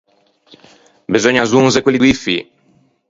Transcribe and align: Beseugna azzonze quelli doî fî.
Beseugna 1.13 1.41
azzonze 1.43 1.79
quelli 1.83 1.99
doî 2.01 2.13
fî. 2.23 2.37